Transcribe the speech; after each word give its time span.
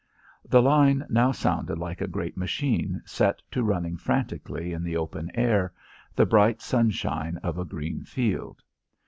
The 0.43 0.63
line 0.63 1.05
now 1.11 1.31
sounded 1.31 1.77
like 1.77 2.01
a 2.01 2.07
great 2.07 2.35
machine 2.35 3.03
set 3.05 3.39
to 3.51 3.61
running 3.61 3.97
frantically 3.97 4.73
in 4.73 4.83
the 4.83 4.97
open 4.97 5.29
air, 5.35 5.73
the 6.15 6.25
bright 6.25 6.59
sunshine 6.59 7.37
of 7.43 7.59
a 7.59 7.65
green 7.65 8.01
field. 8.03 8.63